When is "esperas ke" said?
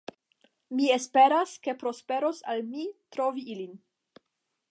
0.93-1.75